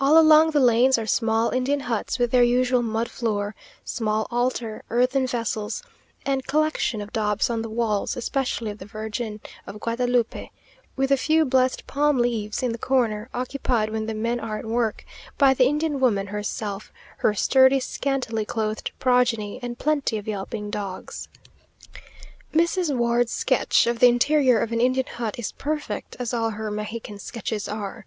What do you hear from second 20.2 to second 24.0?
yelping dogs. Mrs. Ward's sketch of